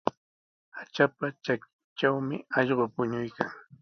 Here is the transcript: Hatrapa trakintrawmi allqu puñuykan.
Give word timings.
Hatrapa 0.75 1.25
trakintrawmi 1.43 2.35
allqu 2.57 2.85
puñuykan. 2.95 3.49